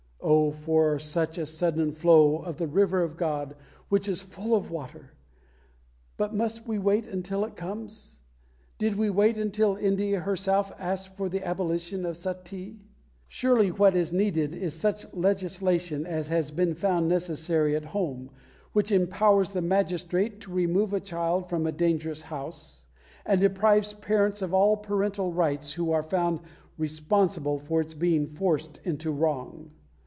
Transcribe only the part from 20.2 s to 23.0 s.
to remove a child from a dangerous house,